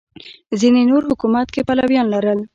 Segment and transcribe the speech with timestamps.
[0.59, 2.39] ځینې نور حکومت کې پلویان لرل